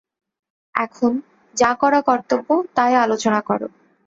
[0.75, 1.11] এখন,
[1.55, 3.67] যা করা কর্তব্য তাই আলোচনা করো।